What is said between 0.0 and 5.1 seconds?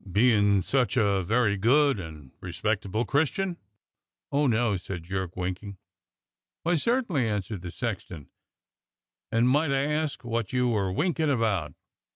"Bein' such a very good and respectable Christian.'^ Oh, no!" said